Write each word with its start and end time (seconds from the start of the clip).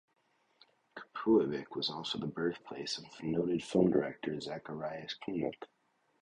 Kapuivik 0.97 1.75
was 1.75 1.91
also 1.91 2.17
the 2.17 2.25
birthplace 2.25 2.97
of 2.97 3.03
noted 3.21 3.63
film 3.63 3.91
director 3.91 4.41
Zacharias 4.41 5.13
Kunuk. 5.21 5.65